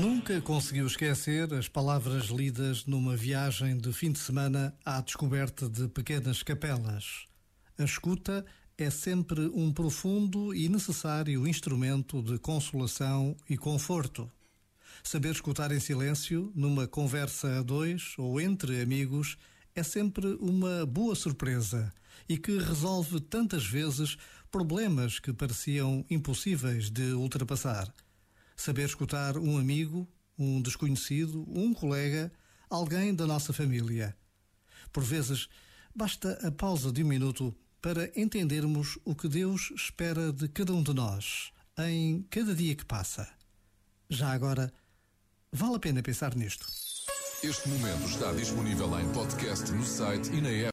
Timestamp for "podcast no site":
49.12-50.30